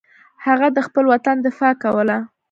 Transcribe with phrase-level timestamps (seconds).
[0.45, 2.17] هغه د خپل وطن دفاع کوله.